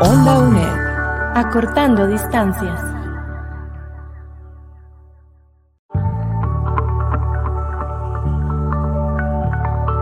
[0.00, 0.78] Onda UNED.
[1.34, 2.80] Acortando distancias.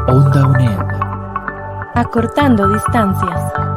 [0.09, 0.81] Onda UNED.
[1.95, 3.74] Acortando distancias.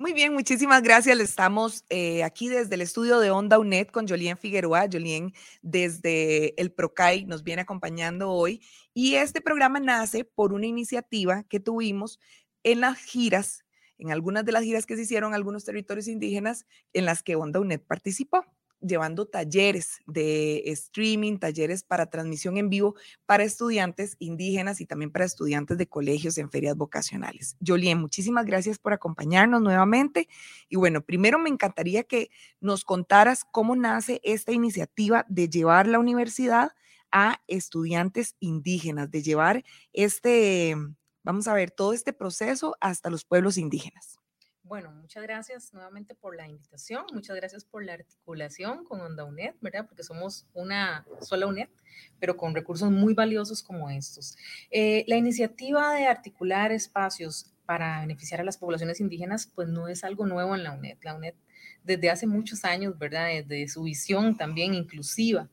[0.00, 1.18] Muy bien, muchísimas gracias.
[1.18, 4.86] Estamos eh, aquí desde el estudio de Onda UNED con Jolien Figueroa.
[4.90, 8.62] Jolien desde el PROCAI nos viene acompañando hoy
[8.94, 12.20] y este programa nace por una iniciativa que tuvimos
[12.62, 13.64] en las giras,
[13.98, 17.34] en algunas de las giras que se hicieron en algunos territorios indígenas en las que
[17.34, 18.44] Onda UNED participó
[18.80, 22.94] llevando talleres de streaming, talleres para transmisión en vivo
[23.26, 27.56] para estudiantes indígenas y también para estudiantes de colegios en ferias vocacionales.
[27.64, 30.28] Jolien, muchísimas gracias por acompañarnos nuevamente.
[30.68, 35.98] Y bueno, primero me encantaría que nos contaras cómo nace esta iniciativa de llevar la
[35.98, 36.72] universidad
[37.10, 40.76] a estudiantes indígenas, de llevar este,
[41.22, 44.17] vamos a ver, todo este proceso hasta los pueblos indígenas.
[44.68, 49.54] Bueno, muchas gracias nuevamente por la invitación, muchas gracias por la articulación con Onda UNED,
[49.62, 49.86] ¿verdad?
[49.86, 51.70] Porque somos una sola UNED,
[52.20, 54.36] pero con recursos muy valiosos como estos.
[54.70, 60.04] Eh, la iniciativa de articular espacios para beneficiar a las poblaciones indígenas, pues no es
[60.04, 60.98] algo nuevo en la UNED.
[61.00, 61.34] La UNED
[61.82, 63.28] desde hace muchos años, ¿verdad?
[63.28, 65.48] Desde su visión también inclusiva,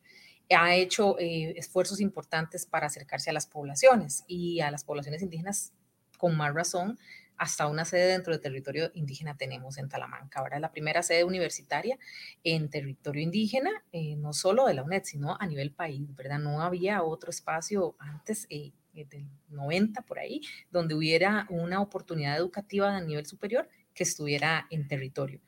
[0.50, 5.72] ha hecho eh, esfuerzos importantes para acercarse a las poblaciones y a las poblaciones indígenas
[6.18, 7.00] con más razón
[7.38, 10.40] hasta una sede dentro del territorio indígena tenemos en Talamanca.
[10.40, 11.98] Ahora es la primera sede universitaria
[12.44, 16.40] en territorio indígena, eh, no solo de la UNED, sino a nivel país, ¿verdad?
[16.40, 22.38] No había otro espacio antes eh, eh, del 90 por ahí, donde hubiera una oportunidad
[22.38, 25.40] educativa a nivel superior que estuviera en territorio.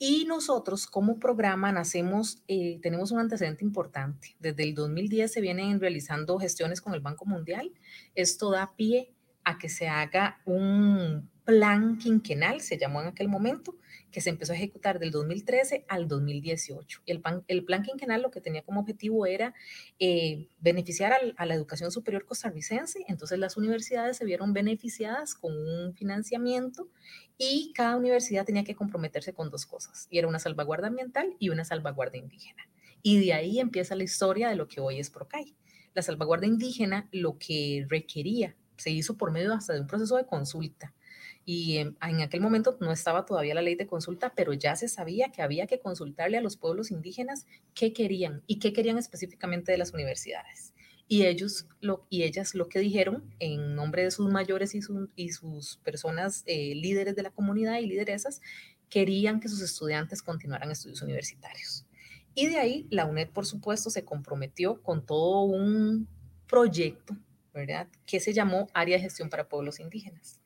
[0.00, 4.36] Y nosotros como programa nacemos, tenemos un antecedente importante.
[4.38, 7.72] Desde el 2010 se vienen realizando gestiones con el Banco Mundial.
[8.14, 9.12] Esto da pie
[9.48, 13.74] a que se haga un plan quinquenal, se llamó en aquel momento,
[14.10, 17.00] que se empezó a ejecutar del 2013 al 2018.
[17.06, 19.54] El, plan, el plan quinquenal lo que tenía como objetivo era
[19.98, 25.94] eh, beneficiar a la educación superior costarricense, entonces las universidades se vieron beneficiadas con un
[25.94, 26.90] financiamiento
[27.38, 31.48] y cada universidad tenía que comprometerse con dos cosas, y era una salvaguarda ambiental y
[31.48, 32.68] una salvaguarda indígena.
[33.00, 35.56] Y de ahí empieza la historia de lo que hoy es PROCAI.
[35.94, 40.26] La salvaguarda indígena lo que requería se hizo por medio hasta de un proceso de
[40.26, 40.92] consulta.
[41.50, 45.32] Y en, aquel momento no estaba todavía la ley de consulta, pero ya se sabía
[45.32, 49.78] que había que consultarle a los pueblos indígenas qué querían y qué querían específicamente de
[49.78, 50.74] las universidades.
[51.06, 54.80] Y ellos lo, y ellas lo que dijeron en nombre de sus mayores y,
[55.16, 58.42] y sus personas eh, líderes de la comunidad y lideresas,
[58.90, 61.86] querían que sus estudiantes continuaran estudios universitarios.
[62.34, 66.08] Y de ahí la UNED, por supuesto, se comprometió con todo un
[66.46, 67.16] proyecto
[67.54, 67.88] ¿verdad?
[68.06, 70.37] Que se llamó Área de Gestión para Pueblos Indígenas.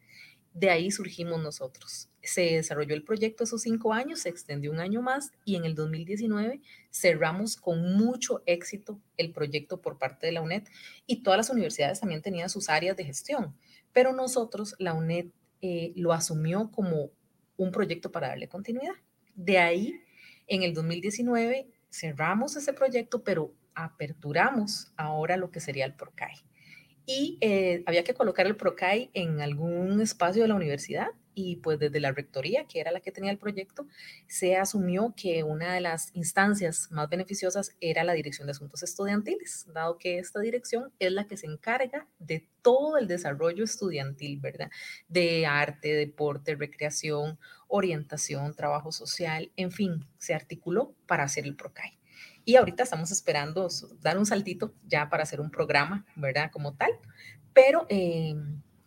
[0.55, 2.11] De ahí surgimos nosotros.
[2.23, 5.75] Se desarrolló el proyecto esos cinco años, se extendió un año más y en el
[5.75, 10.65] 2019 cerramos con mucho éxito el proyecto por parte de la UNED
[11.07, 13.57] y todas las universidades también tenían sus áreas de gestión,
[13.93, 15.29] pero nosotros, la UNED,
[15.63, 17.11] eh, lo asumió como
[17.57, 18.95] un proyecto para darle continuidad.
[19.35, 20.01] De ahí,
[20.49, 26.52] en el 2019 cerramos ese proyecto, pero aperturamos ahora lo que sería el PROCAI
[27.07, 31.79] y eh, había que colocar el PROCAI en algún espacio de la universidad y pues
[31.79, 33.87] desde la rectoría, que era la que tenía el proyecto,
[34.27, 39.67] se asumió que una de las instancias más beneficiosas era la Dirección de Asuntos Estudiantiles,
[39.73, 44.71] dado que esta dirección es la que se encarga de todo el desarrollo estudiantil, ¿verdad?
[45.09, 47.39] De arte, deporte, recreación,
[47.69, 52.02] orientación, trabajo social, en fin, se articuló para hacer el PROCAI.
[52.45, 53.69] Y ahorita estamos esperando
[54.01, 56.51] dar un saltito ya para hacer un programa, ¿verdad?
[56.51, 56.91] Como tal.
[57.53, 58.35] Pero eh,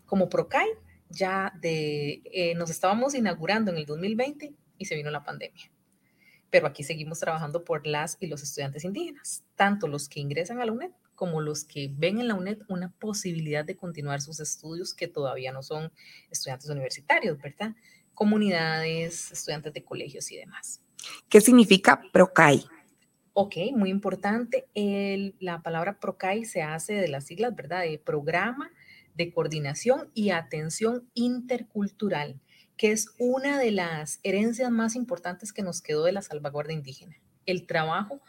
[0.05, 0.67] como PROCAI,
[1.09, 5.71] ya eh, nos estábamos inaugurando en el 2020 y se vino la pandemia.
[6.49, 10.65] Pero aquí seguimos trabajando por las y los estudiantes indígenas, tanto los que ingresan a
[10.65, 14.93] la UNED como los que ven en la UNED una posibilidad de continuar sus estudios
[14.93, 15.91] que todavía no son
[16.29, 17.73] estudiantes universitarios, ¿verdad?
[18.13, 20.81] Comunidades, estudiantes de colegios y demás.
[21.29, 22.65] ¿Qué significa PROCAI?
[23.37, 24.69] Ok, muy importante.
[25.41, 27.81] la palabra PROCAI se hace de las siglas, ¿verdad?
[27.81, 28.71] De Programa
[29.13, 32.39] de Coordinación y Atención Intercultural,
[32.77, 37.17] que es una de las herencias más importantes que nos quedó de la salvaguardia indígena.
[37.45, 38.21] El trabajo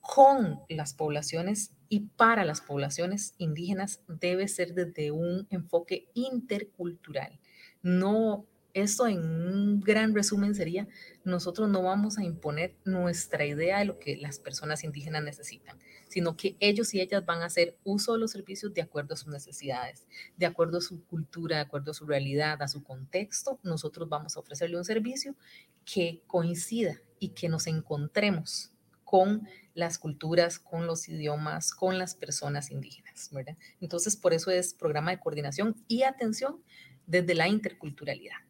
[0.00, 7.40] con las poblaciones y para las poblaciones indígenas debe ser desde un enfoque intercultural,
[7.82, 8.46] no
[8.82, 10.86] esto en un gran resumen sería,
[11.24, 15.78] nosotros no vamos a imponer nuestra idea de lo que las personas indígenas necesitan,
[16.08, 19.16] sino que ellos y ellas van a hacer uso de los servicios de acuerdo a
[19.16, 20.06] sus necesidades,
[20.36, 23.58] de acuerdo a su cultura, de acuerdo a su realidad, a su contexto.
[23.62, 25.34] Nosotros vamos a ofrecerle un servicio
[25.86, 28.72] que coincida y que nos encontremos
[29.04, 33.30] con las culturas, con los idiomas, con las personas indígenas.
[33.80, 36.62] Entonces, por eso es programa de coordinación y atención
[37.06, 38.45] desde la interculturalidad.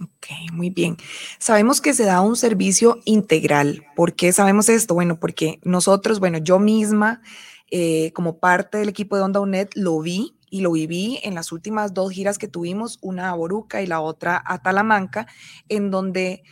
[0.00, 0.96] Ok, muy bien.
[1.38, 3.84] Sabemos que se da un servicio integral.
[3.94, 4.94] ¿Por qué sabemos esto?
[4.94, 7.22] Bueno, porque nosotros, bueno, yo misma,
[7.70, 11.50] eh, como parte del equipo de Onda UNED, lo vi y lo viví en las
[11.50, 15.26] últimas dos giras que tuvimos, una a Boruca y la otra a Talamanca,
[15.68, 16.42] en donde,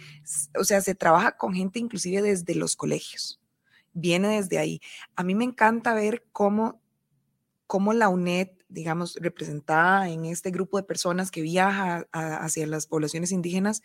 [0.58, 3.40] o sea, se trabaja con gente inclusive desde los colegios.
[3.92, 4.80] Viene desde ahí.
[5.16, 6.80] A mí me encanta ver cómo,
[7.66, 13.30] cómo la UNED digamos, representada en este grupo de personas que viaja hacia las poblaciones
[13.30, 13.82] indígenas,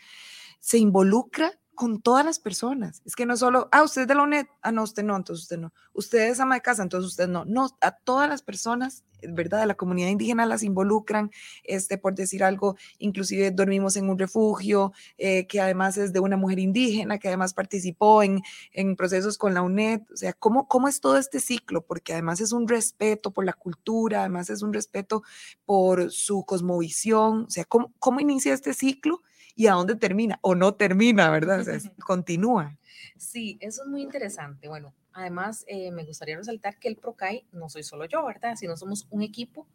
[0.60, 3.02] se involucra con todas las personas.
[3.06, 5.44] Es que no solo, ah, usted es de la UNED, ah, no, usted no, entonces
[5.44, 5.72] usted no.
[5.94, 7.46] Usted es ama de casa, entonces usted no.
[7.46, 9.62] No, a todas las personas, ¿verdad?
[9.62, 11.32] De la comunidad indígena las involucran,
[11.64, 16.36] este, por decir algo, inclusive dormimos en un refugio, eh, que además es de una
[16.36, 18.42] mujer indígena, que además participó en,
[18.74, 20.02] en procesos con la UNED.
[20.14, 21.86] O sea, ¿cómo, ¿cómo es todo este ciclo?
[21.86, 25.24] Porque además es un respeto por la cultura, además es un respeto
[25.64, 27.46] por su cosmovisión.
[27.46, 29.22] O sea, ¿cómo, cómo inicia este ciclo?
[29.60, 31.60] Y a dónde termina o no termina, ¿verdad?
[31.60, 32.78] O sea, continúa.
[33.18, 34.70] Sí, eso es muy interesante.
[34.70, 38.56] Bueno, además eh, me gustaría resaltar que el PROCAI no soy solo yo, ¿verdad?
[38.56, 39.68] Sino somos un equipo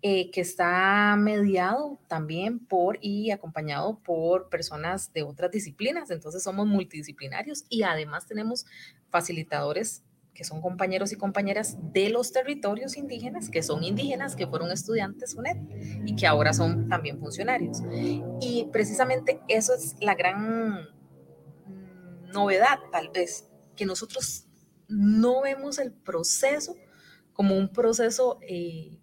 [0.00, 6.10] eh, que está mediado también por y acompañado por personas de otras disciplinas.
[6.10, 8.64] Entonces somos multidisciplinarios y además tenemos
[9.10, 10.04] facilitadores
[10.38, 15.34] que son compañeros y compañeras de los territorios indígenas, que son indígenas, que fueron estudiantes
[15.34, 15.56] UNED
[16.06, 17.78] y que ahora son también funcionarios.
[18.40, 20.86] Y precisamente eso es la gran
[22.32, 24.46] novedad, tal vez, que nosotros
[24.86, 26.76] no vemos el proceso
[27.32, 29.00] como un proceso eh,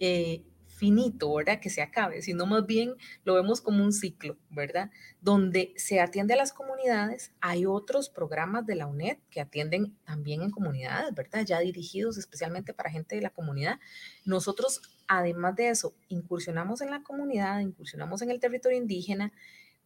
[0.00, 1.60] eh, finito, ¿verdad?
[1.60, 2.94] Que se acabe, sino más bien
[3.24, 4.90] lo vemos como un ciclo, ¿verdad?
[5.20, 10.42] Donde se atiende a las comunidades, hay otros programas de la UNED que atienden también
[10.42, 11.44] en comunidades, ¿verdad?
[11.46, 13.78] Ya dirigidos especialmente para gente de la comunidad.
[14.24, 19.32] Nosotros, además de eso, incursionamos en la comunidad, incursionamos en el territorio indígena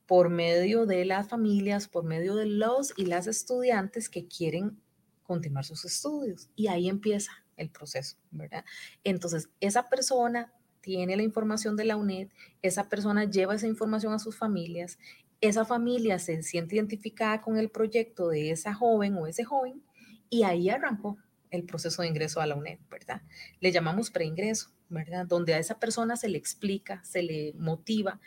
[0.06, 4.80] por medio de las familias, por medio de los y las estudiantes que quieren
[5.22, 6.48] continuar sus estudios.
[6.56, 8.64] Y ahí empieza el proceso, ¿verdad?
[9.04, 10.54] Entonces, esa persona
[10.88, 12.28] tiene la información de la UNED,
[12.62, 14.98] esa persona lleva esa información a sus familias,
[15.42, 19.82] esa familia se siente identificada con el proyecto de esa joven o ese joven
[20.30, 21.18] y ahí arrancó
[21.50, 23.20] el proceso de ingreso a la UNED, ¿verdad?
[23.60, 25.26] Le llamamos preingreso, ¿verdad?
[25.26, 28.18] Donde a esa persona se le explica, se le motiva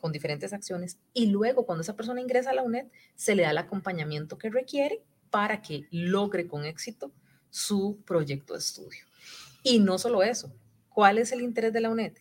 [0.00, 3.52] con diferentes acciones y luego cuando esa persona ingresa a la UNED se le da
[3.52, 7.12] el acompañamiento que requiere para que logre con éxito
[7.48, 9.04] su proyecto de estudio.
[9.62, 10.52] Y no solo eso,
[10.94, 12.14] ¿Cuál es el interés de la UNED?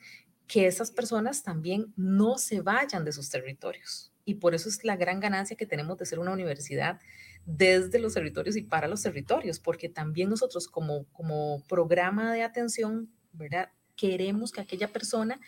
[0.47, 4.11] Que esas personas también no se vayan de sus territorios.
[4.25, 6.99] Y por eso es la gran ganancia que tenemos de ser una universidad
[7.45, 13.11] desde los territorios y para los territorios, porque también nosotros como, como programa de atención,
[13.33, 13.71] ¿verdad?
[13.95, 15.39] Queremos que aquella persona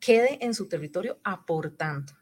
[0.00, 2.12] quede en su territorio aportando.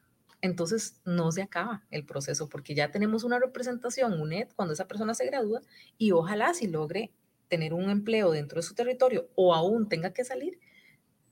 [0.43, 5.15] Entonces no se acaba el proceso porque ya tenemos una representación UNED cuando esa persona
[5.15, 5.63] se gradúa
[5.99, 7.13] y ojalá si logre
[7.49, 10.59] tener un empleo dentro de su territorio o aún tenga que salir,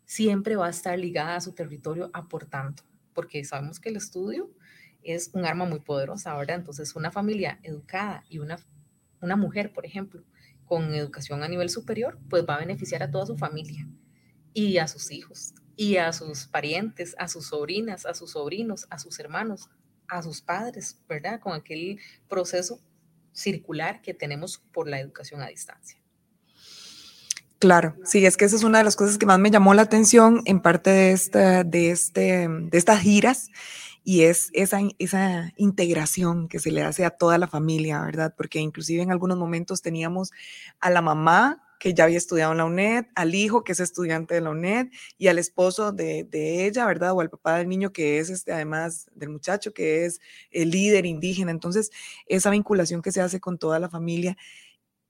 [0.04, 4.50] siempre va a estar ligada a su territorio aportando, porque sabemos que el estudio
[5.02, 6.56] es un arma muy poderosa, ¿verdad?
[6.56, 8.58] Entonces, una familia educada y una,
[9.20, 10.24] una mujer, por ejemplo,
[10.64, 13.86] con educación a nivel superior, pues va a beneficiar a toda su familia
[14.52, 18.98] y a sus hijos y a sus parientes, a sus sobrinas, a sus sobrinos, a
[18.98, 19.68] sus hermanos,
[20.08, 21.40] a sus padres, ¿verdad?
[21.40, 22.80] Con aquel proceso
[23.32, 26.03] circular que tenemos por la educación a distancia.
[27.64, 29.80] Claro, sí, es que esa es una de las cosas que más me llamó la
[29.80, 33.48] atención en parte de, esta, de, este, de estas giras
[34.04, 38.34] y es esa, esa integración que se le hace a toda la familia, ¿verdad?
[38.36, 40.30] Porque inclusive en algunos momentos teníamos
[40.78, 44.34] a la mamá que ya había estudiado en la UNED, al hijo que es estudiante
[44.34, 46.26] de la UNED y al esposo de,
[46.66, 47.12] ella, ¿verdad?
[47.12, 51.06] O al papá del niño que es, este, además del muchacho, que es el líder
[51.06, 51.50] indígena.
[51.50, 51.90] Entonces,
[52.26, 54.36] esa vinculación que se hace con toda la familia,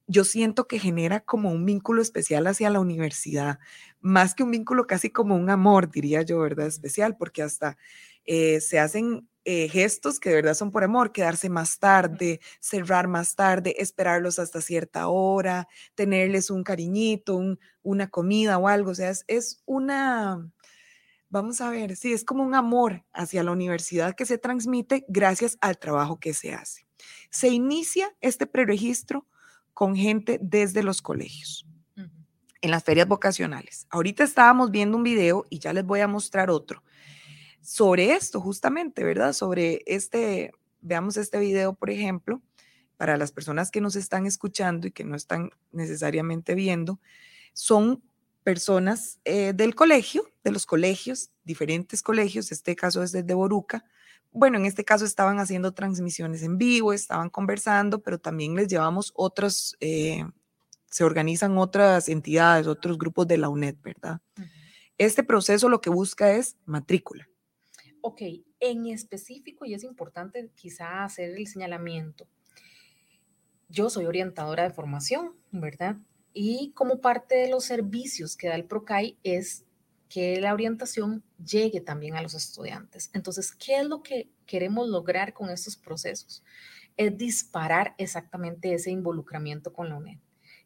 [0.06, 3.58] yo siento que genera como un vínculo especial hacia la universidad,
[4.00, 6.66] más que un vínculo casi como un amor, diría yo, ¿verdad?
[6.66, 7.76] Especial, porque hasta
[8.24, 13.08] eh, se hacen eh, gestos que de verdad son por amor, quedarse más tarde, cerrar
[13.08, 17.38] más tarde, esperarlos hasta cierta hora, tenerles un cariñito,
[17.82, 18.90] una comida o algo.
[18.90, 20.50] O sea, es, una,
[21.28, 25.58] vamos a ver, sí, es como un amor hacia la universidad que se transmite gracias
[25.60, 26.86] al trabajo que se hace.
[27.30, 29.26] Se inicia este preregistro
[29.74, 31.66] con gente desde los colegios,
[32.62, 33.86] en las ferias vocacionales.
[33.90, 36.82] Ahorita estábamos viendo un video y ya les voy a mostrar otro
[37.64, 39.32] sobre esto justamente, ¿verdad?
[39.32, 40.52] Sobre este,
[40.82, 42.42] veamos este video, por ejemplo,
[42.98, 47.00] para las personas que nos están escuchando y que no están necesariamente viendo,
[47.54, 48.02] son
[48.42, 53.84] personas eh, del colegio, de los colegios, diferentes colegios, este caso es desde Boruca.
[54.36, 59.12] Bueno, en este caso estaban haciendo transmisiones en vivo, estaban conversando, pero también les llevamos
[59.14, 60.24] otros, eh,
[60.90, 64.20] se organizan otras entidades, otros grupos de la UNED, ¿verdad?
[64.98, 67.28] Este proceso lo que busca es matrícula.
[68.00, 68.22] Ok,
[68.58, 72.26] en específico, y es importante quizá hacer el señalamiento,
[73.68, 75.96] yo soy orientadora de formación, ¿verdad?
[76.32, 79.64] Y como parte de los servicios que da el PROCAI es
[80.14, 83.10] que la orientación llegue también a los estudiantes.
[83.14, 86.44] Entonces, ¿qué es lo que queremos lograr con estos procesos?
[86.96, 90.18] Es disparar exactamente ese involucramiento con la UNED.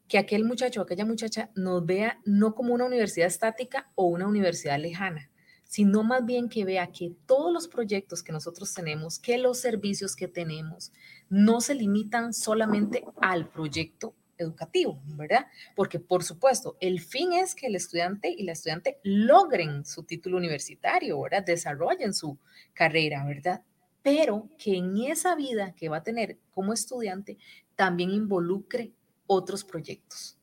[0.07, 4.29] Que aquel muchacho o aquella muchacha nos vea no como una universidad estática o una
[4.29, 5.31] universidad lejana,
[5.65, 10.15] sino más bien que vea que todos los proyectos que nosotros tenemos, que los servicios
[10.15, 10.93] que tenemos,
[11.31, 15.47] no se limitan solamente al proyecto educativo, ¿verdad?
[15.77, 20.37] Porque por supuesto, el fin es que el estudiante y la estudiante logren su título
[20.37, 21.45] universitario, ¿verdad?
[21.45, 22.39] Desarrollen su
[22.73, 23.63] carrera, ¿verdad?
[24.03, 27.37] Pero que en esa vida que va a tener como estudiante
[27.77, 28.93] también involucre
[29.27, 30.39] otros proyectos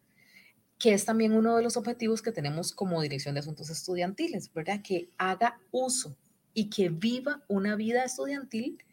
[0.78, 4.82] que es también uno de los objetivos que tenemos como Dirección de Asuntos Estudiantiles, ¿verdad?
[4.84, 6.18] Que haga uso
[6.54, 8.84] y que viva una vida estudiantil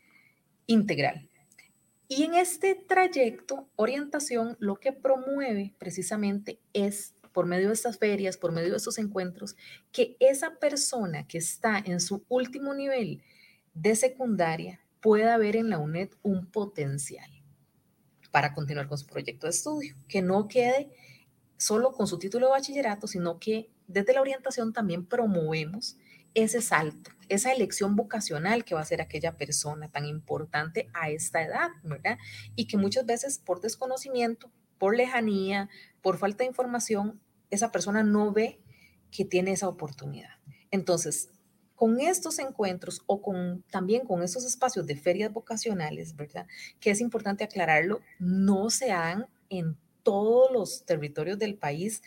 [0.66, 1.28] integral.
[2.14, 8.36] Y en este trayecto, orientación lo que promueve precisamente es, por medio de estas ferias,
[8.36, 9.56] por medio de estos encuentros,
[9.92, 13.22] que esa persona que está en su último nivel
[13.72, 17.30] de secundaria pueda ver en la UNED un potencial
[18.30, 20.90] para continuar con su proyecto de estudio, que no quede
[21.56, 25.96] solo con su título de bachillerato, sino que desde la orientación también promovemos
[26.34, 31.42] ese salto, esa elección vocacional que va a ser aquella persona tan importante a esta
[31.42, 32.18] edad, ¿verdad?
[32.56, 35.68] Y que muchas veces por desconocimiento, por lejanía,
[36.00, 37.20] por falta de información,
[37.50, 38.60] esa persona no ve
[39.10, 40.30] que tiene esa oportunidad.
[40.70, 41.28] Entonces,
[41.74, 46.46] con estos encuentros o con también con estos espacios de ferias vocacionales, ¿verdad?
[46.80, 52.02] Que es importante aclararlo, no se dan en todos los territorios del país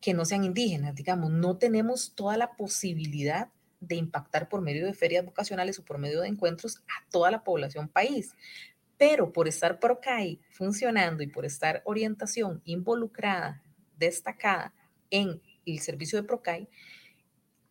[0.00, 3.48] que no sean indígenas, digamos, no tenemos toda la posibilidad
[3.86, 7.44] de impactar por medio de ferias vocacionales o por medio de encuentros a toda la
[7.44, 8.34] población país.
[8.98, 13.62] Pero por estar PROCAI funcionando y por estar orientación involucrada,
[13.98, 14.74] destacada
[15.10, 16.68] en el servicio de PROCAI,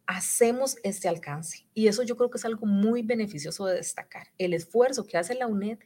[0.05, 1.67] hacemos este alcance.
[1.73, 4.27] Y eso yo creo que es algo muy beneficioso de destacar.
[4.37, 5.79] El esfuerzo que hace la UNED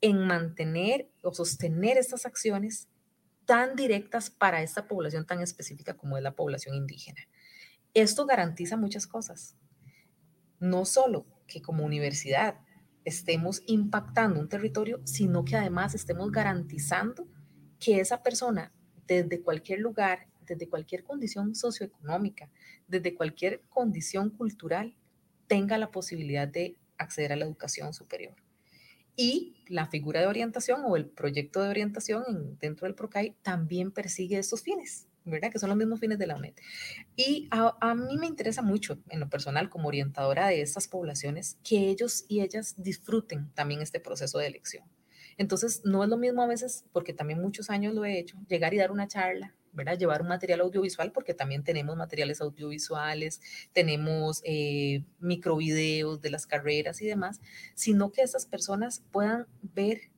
[0.00, 2.88] en mantener o sostener estas acciones
[3.46, 7.20] tan directas para esta población tan específica como es la población indígena.
[7.94, 9.56] Esto garantiza muchas cosas.
[10.60, 12.60] No solo que como universidad
[13.04, 17.28] estemos impactando un territorio, sino que además estemos garantizando
[17.78, 18.72] que esa persona
[19.06, 22.50] desde cualquier lugar, desde cualquier condición socioeconómica,
[22.86, 24.96] desde cualquier condición cultural,
[25.46, 28.34] tenga la posibilidad de acceder a la educación superior.
[29.16, 34.38] Y la figura de orientación o el proyecto de orientación dentro del PROCAI también persigue
[34.38, 35.50] estos fines, ¿verdad?
[35.50, 36.54] Que son los mismos fines de la UNED.
[37.16, 41.58] Y a, a, mí me interesa mucho, en lo personal, como orientadora de estas poblaciones,
[41.64, 44.84] que ellos y ellas disfruten también este proceso de elección.
[45.36, 48.74] Entonces, no es lo mismo a veces, porque también muchos años lo he hecho, llegar
[48.74, 49.98] y dar una charla ¿verdad?
[49.98, 53.40] Llevar un material audiovisual, porque también tenemos materiales audiovisuales,
[53.72, 57.40] tenemos eh, microvideos de las carreras y demás,
[57.74, 60.10] sino que esas personas puedan ver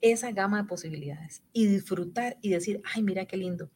[0.00, 3.70] esa gama de posibilidades y disfrutar y decir, ay, mira qué lindo.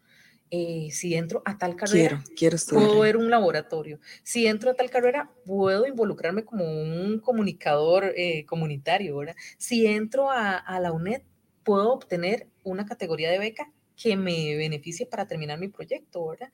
[0.53, 4.01] Eh, si entro a tal carrera, quiero, puedo ver un laboratorio.
[4.25, 9.37] Si entro a tal carrera, puedo involucrarme como un comunicador eh, comunitario, ¿verdad?
[9.59, 11.23] Si entro a, a la UNED,
[11.63, 16.51] puedo obtener una categoría de beca que me beneficie para terminar mi proyecto, ¿verdad?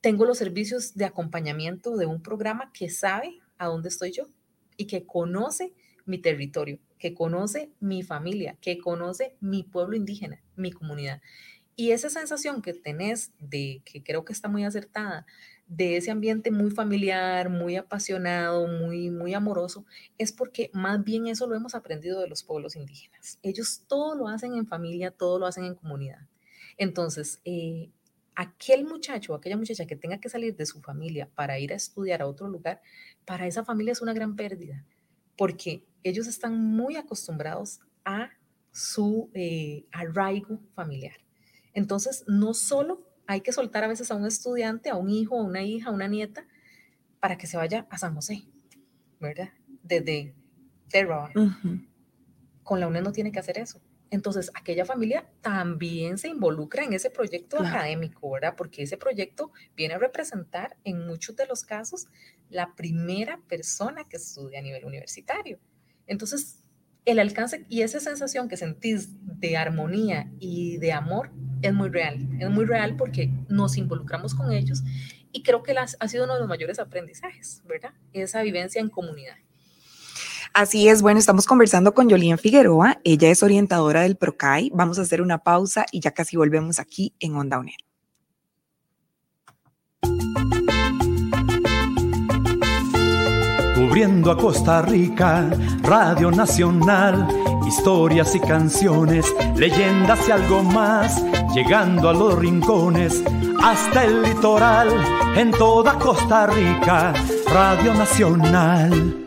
[0.00, 4.24] Tengo los servicios de acompañamiento de un programa que sabe a dónde estoy yo
[4.76, 5.74] y que conoce
[6.06, 11.20] mi territorio, que conoce mi familia, que conoce mi pueblo indígena, mi comunidad.
[11.76, 15.26] Y esa sensación que tenés de, que creo que está muy acertada,
[15.66, 19.86] de ese ambiente muy familiar, muy apasionado, muy, muy amoroso,
[20.18, 23.38] es porque más bien eso lo hemos aprendido de los pueblos indígenas.
[23.42, 26.28] Ellos todo lo hacen en familia, todo lo hacen en comunidad.
[26.76, 27.90] Entonces, eh,
[28.34, 31.76] aquel muchacho o aquella muchacha que tenga que salir de su familia para ir a
[31.76, 32.82] estudiar a otro lugar,
[33.24, 34.84] para esa familia es una gran pérdida,
[35.36, 38.30] porque ellos están muy acostumbrados a
[38.70, 41.23] su eh, arraigo familiar.
[41.74, 45.42] Entonces, no solo hay que soltar a veces a un estudiante, a un hijo, a
[45.42, 46.46] una hija, a una nieta,
[47.20, 48.44] para que se vaya a San José,
[49.20, 49.50] ¿verdad?
[49.82, 50.34] Desde
[50.88, 51.30] Terra.
[52.62, 53.80] Con la UNED no tiene que hacer eso.
[54.10, 58.54] Entonces, aquella familia también se involucra en ese proyecto académico, ¿verdad?
[58.56, 62.06] Porque ese proyecto viene a representar en muchos de los casos
[62.48, 65.58] la primera persona que estudia a nivel universitario.
[66.06, 66.63] Entonces,
[67.04, 71.30] el alcance y esa sensación que sentís de armonía y de amor
[71.62, 72.28] es muy real.
[72.40, 74.82] Es muy real porque nos involucramos con ellos
[75.32, 77.92] y creo que ha sido uno de los mayores aprendizajes, ¿verdad?
[78.12, 79.34] Esa vivencia en comunidad.
[80.52, 84.70] Así es, bueno, estamos conversando con Yolien Figueroa, ella es orientadora del PROCAI.
[84.72, 87.74] Vamos a hacer una pausa y ya casi volvemos aquí en Onda UNED.
[93.84, 95.50] Cubriendo a Costa Rica,
[95.82, 97.28] Radio Nacional,
[97.68, 99.26] historias y canciones,
[99.56, 101.22] leyendas y algo más,
[101.54, 103.22] llegando a los rincones,
[103.62, 104.88] hasta el litoral,
[105.36, 107.12] en toda Costa Rica,
[107.52, 109.23] Radio Nacional.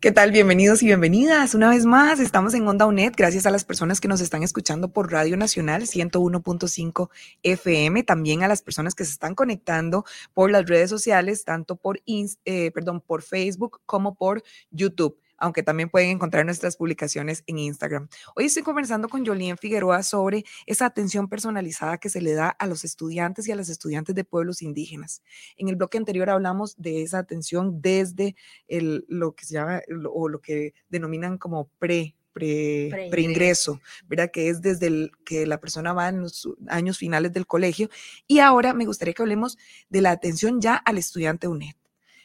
[0.00, 0.30] ¿Qué tal?
[0.30, 1.56] Bienvenidos y bienvenidas.
[1.56, 4.92] Una vez más, estamos en Onda UNED, gracias a las personas que nos están escuchando
[4.92, 7.10] por Radio Nacional 101.5
[7.42, 12.00] FM, también a las personas que se están conectando por las redes sociales, tanto por,
[12.06, 18.08] eh, perdón, por Facebook como por YouTube aunque también pueden encontrar nuestras publicaciones en Instagram.
[18.36, 22.66] Hoy estoy conversando con Jolien Figueroa sobre esa atención personalizada que se le da a
[22.66, 25.22] los estudiantes y a las estudiantes de pueblos indígenas.
[25.56, 29.80] En el bloque anterior hablamos de esa atención desde el, lo que se llama
[30.12, 34.30] o lo que denominan como pre preingreso, ¿verdad?
[34.30, 37.88] Que es desde el que la persona va en los años finales del colegio.
[38.26, 41.74] Y ahora me gustaría que hablemos de la atención ya al estudiante UNED.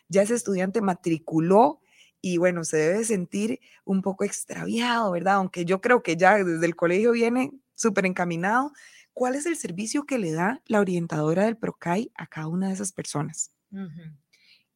[0.09, 1.79] Ya ese estudiante matriculó
[2.25, 5.35] y bueno, se debe sentir un poco extraviado, ¿verdad?
[5.35, 8.71] Aunque yo creo que ya desde el colegio viene súper encaminado.
[9.11, 12.75] ¿Cuál es el servicio que le da la orientadora del PROCAI a cada una de
[12.75, 13.51] esas personas?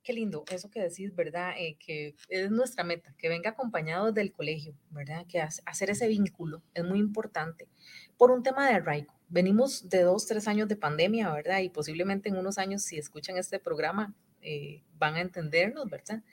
[0.04, 1.54] Qué lindo eso que decís, ¿verdad?
[1.58, 5.26] Eh, que es nuestra meta, que venga acompañado del colegio, ¿verdad?
[5.26, 7.70] Que hacer ese vínculo es muy importante
[8.18, 9.14] por un tema de arraigo.
[9.30, 11.62] Venimos de dos, tres años de pandemia, ¿verdad?
[11.62, 16.24] Y posiblemente en unos años, si escuchan este programa, eh, van a entendernos, ¿verdad?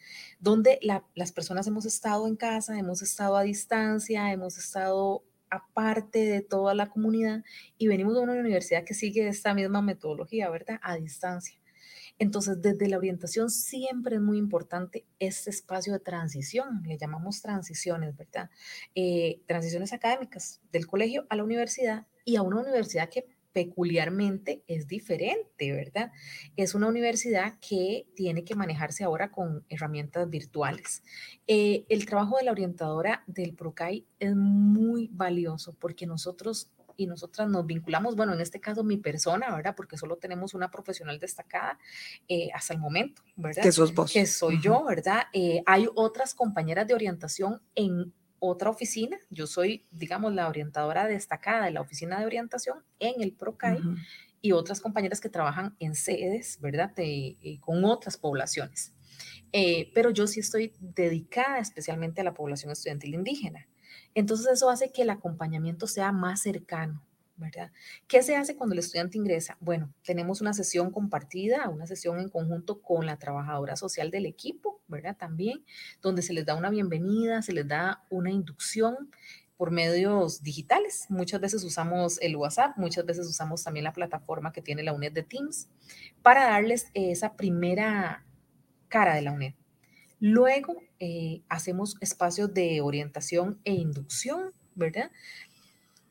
[0.41, 0.79] Donde
[1.15, 6.75] las personas hemos estado en casa, hemos estado a distancia, hemos estado aparte de toda
[6.75, 7.45] la comunidad
[7.79, 10.81] y venimos de una universidad que sigue esta misma metodología, ¿verdad?
[10.83, 11.61] A distancia.
[12.19, 18.17] Entonces, desde la orientación siempre es muy importante este espacio de transición, le llamamos transiciones,
[18.17, 18.51] ¿verdad?
[18.95, 24.89] Eh, transiciones académicas del colegio a la universidad y a una universidad que peculiarmente es
[24.89, 26.11] diferente, ¿verdad?
[26.57, 31.05] Es una universidad que tiene que manejarse ahora con herramientas virtuales.
[31.47, 37.49] Eh, el trabajo de la orientadora del PROCAI es muy valioso porque nosotros y nosotras
[37.49, 39.75] nos vinculamos, bueno, en este caso mi persona, ¿verdad?
[39.77, 41.79] Porque solo tenemos una profesional destacada
[42.29, 43.63] eh, hasta el momento, ¿verdad?
[43.63, 44.13] Que sos vos.
[44.13, 45.25] Que soy yo, ¿verdad?
[45.33, 48.13] Eh, hay otras compañeras de orientación en
[48.49, 49.19] otra oficina.
[49.31, 53.81] Yo soy, digamos, la orientadora destacada de la oficina de orientación en el PROCAI
[54.41, 56.95] y otras compañeras que trabajan en sedes, ¿verdad?
[56.95, 58.93] De, eh, con otras poblaciones.
[59.53, 63.69] Eh, pero yo sí estoy dedicada especialmente a la población estudiantil indígena.
[64.15, 67.03] Entonces eso hace que el acompañamiento sea más cercano,
[67.37, 67.73] ¿verdad?
[68.07, 69.57] ¿Qué se hace cuando el estudiante ingresa?
[69.61, 74.81] Bueno, tenemos una sesión compartida, una sesión en conjunto con la trabajadora social del equipo,
[74.87, 75.17] ¿verdad?
[75.17, 75.65] También,
[76.03, 79.11] donde se les da una bienvenida, se les da una inducción
[79.57, 81.07] por medios digitales.
[81.09, 85.13] Muchas veces usamos el WhatsApp, muchas veces usamos también la plataforma que tiene la UNED
[85.13, 85.69] de Teams
[86.23, 88.25] para darles esa primera
[88.89, 89.55] cara de la UNED.
[90.21, 95.11] Luego eh, hacemos espacios de orientación e inducción, ¿verdad?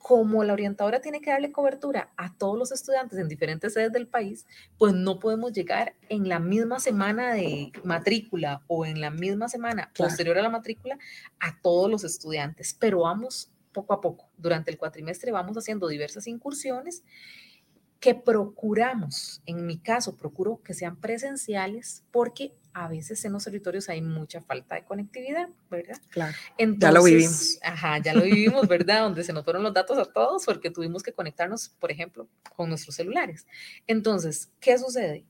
[0.04, 4.06] Como la orientadora tiene que darle cobertura a todos los estudiantes en diferentes sedes del
[4.06, 4.46] país,
[4.78, 9.94] pues no podemos llegar en la misma semana de matrícula o en la misma semana
[9.98, 11.00] posterior a la matrícula
[11.40, 14.30] a todos los estudiantes, pero vamos poco a poco.
[14.36, 17.06] Durante el cuatrimestre vamos haciendo diversas incursiones
[18.02, 23.88] que procuramos, en mi caso, procuro que sean presenciales porque a veces en los territorios
[23.90, 25.98] hay mucha falta de conectividad, ¿verdad?
[26.10, 26.36] Claro.
[26.58, 27.60] ya lo vivimos.
[27.62, 29.02] Ajá, ya lo vivimos, ¿verdad?
[29.04, 32.70] Donde se nos fueron los datos a todos porque tuvimos que conectarnos, por ejemplo, con
[32.70, 33.46] nuestros celulares.
[33.86, 35.26] Entonces, ¿qué sucede?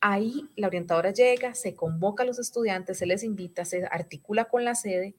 [0.00, 4.64] Ahí la orientadora llega, se convoca a los estudiantes, se les invita, se articula con
[4.64, 5.14] la sede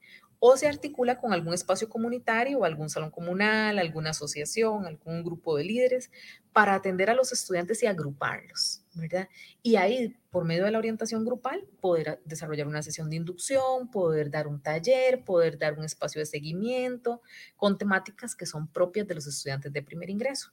[0.46, 5.56] o se articula con algún espacio comunitario o algún salón comunal, alguna asociación, algún grupo
[5.56, 6.10] de líderes
[6.52, 9.30] para atender a los estudiantes y agruparlos, ¿verdad?
[9.62, 14.30] Y ahí, por medio de la orientación grupal, poder desarrollar una sesión de inducción, poder
[14.30, 17.22] dar un taller, poder dar un espacio de seguimiento
[17.56, 20.52] con temáticas que son propias de los estudiantes de primer ingreso.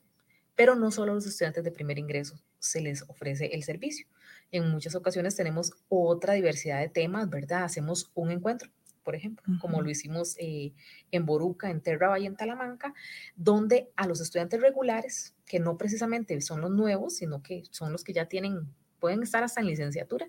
[0.56, 4.08] Pero no solo a los estudiantes de primer ingreso se les ofrece el servicio.
[4.52, 7.66] En muchas ocasiones tenemos otra diversidad de temas, ¿verdad?
[7.66, 8.72] Hacemos un encuentro
[9.04, 10.74] por ejemplo, como lo hicimos eh,
[11.12, 12.94] en Boruca, en Terra y en Talamanca,
[13.36, 18.04] donde a los estudiantes regulares, que no precisamente son los nuevos, sino que son los
[18.04, 20.28] que ya tienen, pueden estar hasta en licenciatura,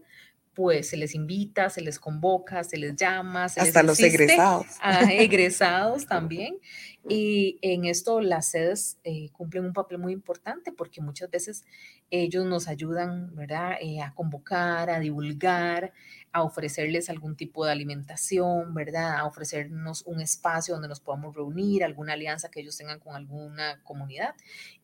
[0.55, 4.67] pues se les invita, se les convoca, se les llama, se hasta los egresados.
[5.11, 6.59] egresados también.
[7.09, 11.65] Y en esto las sedes eh, cumplen un papel muy importante porque muchas veces
[12.13, 15.93] ellos nos ayudan, ¿verdad?, eh, a convocar, a divulgar,
[16.31, 21.83] a ofrecerles algún tipo de alimentación, ¿verdad?, a ofrecernos un espacio donde nos podamos reunir,
[21.83, 24.37] alguna alianza que ellos tengan con alguna comunidad.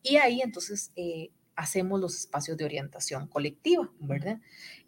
[0.03, 4.39] Y ahí entonces eh, hacemos los espacios de orientación colectiva, ¿verdad?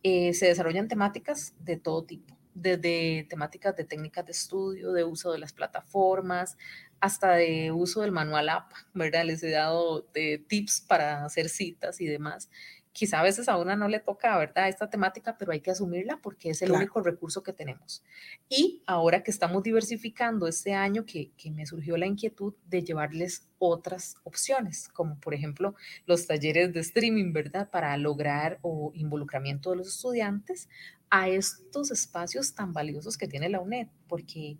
[0.04, 5.34] Eh, se desarrollan temáticas de todo tipo, desde temáticas de técnicas de estudio, de uso
[5.34, 6.58] de las plataformas,
[7.02, 9.26] hasta de uso del manual app, ¿verdad?
[9.26, 12.50] Les he dado de tips para hacer citas y demás
[12.94, 14.68] quizá a veces a una no le toca, ¿verdad?
[14.68, 18.04] Esta temática, pero hay que asumirla porque es el único recurso que tenemos.
[18.50, 23.48] Y ahora que estamos diversificando este año, que, que, me surgió la inquietud de llevarles
[23.60, 25.76] otras opciones, como por ejemplo
[26.06, 27.70] los talleres de streaming, ¿verdad?
[27.70, 30.68] Para lograr o involucramiento de los estudiantes
[31.10, 34.58] a estos espacios tan valiosos que tiene la UNED, porque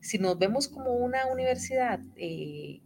[0.00, 2.82] si nos vemos como una universidad eh,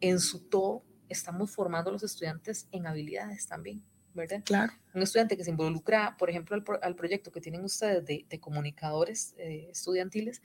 [0.00, 3.82] en su todo, estamos formando a los estudiantes en habilidades también.
[4.18, 4.42] ¿Verdad?
[4.44, 4.72] Claro.
[4.94, 9.68] Un estudiante que se involucra, por ejemplo, al, proyecto que tienen ustedes de, comunicadores eh,
[9.70, 10.42] estudiantiles,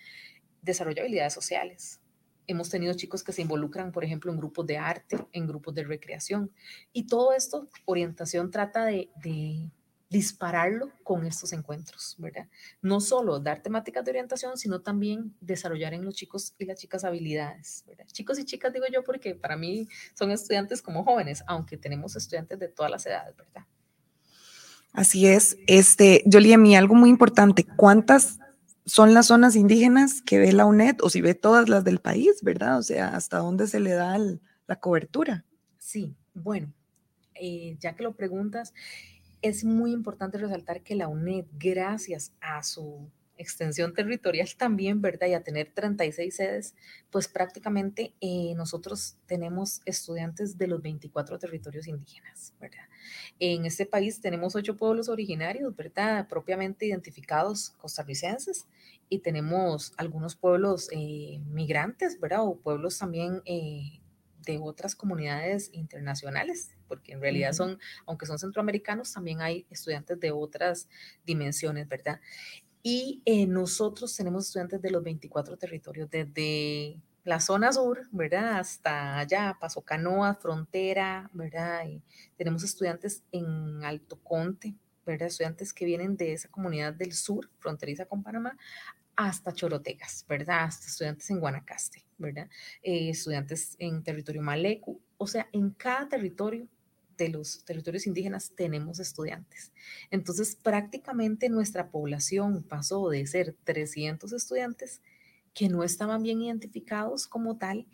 [0.62, 2.00] desarrolla habilidades sociales.
[2.48, 5.84] Hemos tenido chicos que se involucran, por ejemplo, en grupos de arte, en grupos de
[5.84, 6.52] recreación.
[6.92, 9.70] Y todo esto, orientación trata de, de
[10.14, 12.48] dispararlo con estos encuentros, ¿verdad?
[12.84, 17.04] No solo dar temáticas de orientación, sino también desarrollar en los chicos y las chicas
[17.04, 18.06] habilidades, ¿verdad?
[18.12, 22.60] Chicos y chicas digo yo porque para mí son estudiantes como jóvenes, aunque tenemos estudiantes
[22.60, 23.66] de todas las edades, ¿verdad?
[24.92, 25.58] Así es.
[25.66, 28.38] Este, Jolie, a mí algo muy importante, ¿cuántas
[28.86, 32.44] son las zonas indígenas que ve la UNED o si ve todas las del país,
[32.44, 32.78] ¿verdad?
[32.78, 34.16] O sea, ¿hasta dónde se le da
[34.68, 35.44] la cobertura?
[35.80, 36.72] Sí, bueno,
[37.34, 38.76] eh, ya que lo preguntas,
[39.44, 45.28] es muy importante resaltar que la UNED, gracias a su extensión territorial también, ¿verdad?
[45.28, 46.76] Y a tener 36 sedes,
[47.12, 52.88] pues prácticamente eh, nosotros tenemos estudiantes de los 24 territorios indígenas, ¿verdad?
[53.40, 56.28] En este país tenemos ocho pueblos originarios, ¿verdad?
[56.30, 58.68] Propiamente identificados costarricenses
[59.10, 62.44] y tenemos algunos pueblos eh, migrantes, ¿verdad?
[62.44, 64.00] O pueblos también eh,
[64.46, 70.32] de otras comunidades internacionales, porque en realidad son, aunque son centroamericanos, también hay estudiantes de
[70.32, 70.88] otras
[71.26, 72.20] dimensiones, ¿verdad?
[72.82, 78.60] Y eh, nosotros tenemos estudiantes de los 24 territorios, desde la zona sur, ¿verdad?
[78.60, 81.86] Hasta allá, Paso Canoa, Frontera, ¿verdad?
[81.88, 82.02] Y
[82.36, 84.76] tenemos estudiantes en Alto Conte,
[85.06, 85.28] ¿verdad?
[85.28, 88.58] Estudiantes que vienen de esa comunidad del sur, fronteriza con Panamá,
[89.16, 90.66] hasta Chorotegas, ¿verdad?
[90.66, 92.50] Hasta estudiantes en Guanacaste, ¿verdad?
[92.82, 96.68] Eh, estudiantes en territorio Malecu, o sea, en cada territorio
[97.18, 99.72] de los territorios indígenas tenemos estudiantes.
[100.10, 105.02] Entonces, prácticamente nuestra población pasó de ser 300 estudiantes
[105.54, 107.86] que no estaban bien identificados como tal.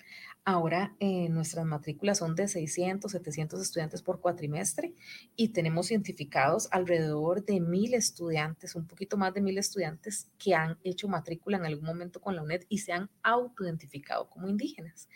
[0.51, 4.95] Ahora eh, nuestras matrículas son de 600, 700 estudiantes por cuatrimestre
[5.35, 10.79] y tenemos identificados alrededor de mil estudiantes, un poquito más de mil estudiantes que han
[10.83, 15.07] hecho matrícula en algún momento con la UNED y se han autoidentificado como indígenas.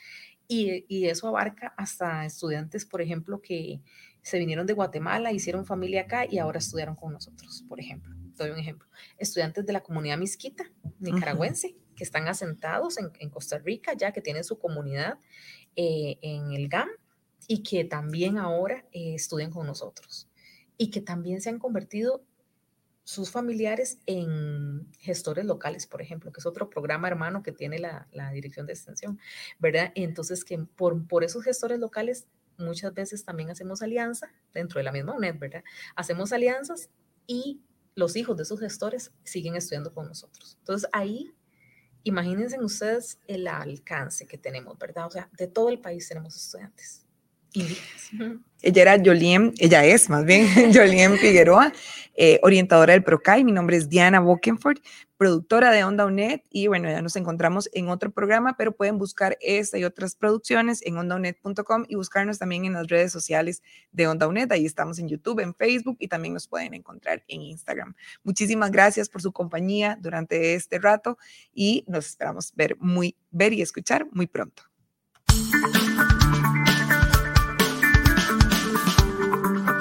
[0.48, 3.82] Y, y eso abarca hasta estudiantes, por ejemplo, que
[4.22, 8.14] se vinieron de Guatemala, hicieron familia acá y ahora estudiaron con nosotros, por ejemplo.
[8.38, 8.88] Doy un ejemplo.
[9.18, 10.64] Estudiantes de la comunidad misquita,
[11.00, 15.18] nicaragüense, que están asentados en, Costa Rica, ya que tienen su comunidad
[15.76, 16.90] eh, en el GAM
[17.48, 20.30] y que también ahora eh, estudian con nosotros
[20.78, 22.24] y que también se han convertido
[23.04, 28.08] sus familiares en gestores locales, por ejemplo, que es otro programa hermano que tiene la,
[28.32, 29.20] Dirección de Extensión,
[29.60, 29.92] ¿verdad?
[29.96, 32.28] Entonces, que por, por esos gestores locales
[32.58, 35.64] muchas veces también hacemos alianza dentro de la misma UNED, ¿verdad?
[35.96, 36.90] Hacemos alianzas
[37.28, 37.62] y
[37.96, 40.56] los hijos de esos gestores siguen estudiando con nosotros.
[40.60, 41.34] Entonces, ahí
[42.04, 45.08] imagínense ustedes el alcance que tenemos, ¿verdad?
[45.08, 47.03] O sea, de todo el país tenemos estudiantes.
[48.62, 51.74] Ella era Jolien, ella es más bien Jolien Figueroa,
[52.16, 53.44] eh, orientadora del PROCAI.
[53.44, 54.78] Mi nombre es Diana Bokenford,
[55.18, 56.42] productora de Onda UNED.
[56.50, 60.82] Y bueno, ya nos encontramos en otro programa, pero pueden buscar esta y otras producciones
[60.86, 63.62] en ondaunet.com y buscarnos también en las redes sociales
[63.92, 64.52] de Onda UNED.
[64.52, 67.96] Ahí estamos en YouTube, en Facebook y también nos pueden encontrar en Instagram.
[68.24, 71.18] Muchísimas gracias por su compañía durante este rato
[71.54, 74.64] y nos esperamos ver, muy, ver y escuchar muy pronto.